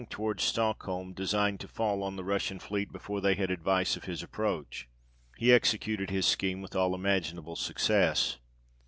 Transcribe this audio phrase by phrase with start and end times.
[0.09, 4.23] 71 Stockholm, designed to fall on the Russian fleet before they had advice of his
[4.23, 4.87] approach.
[5.37, 8.39] He executed his scheme with all imaginable success.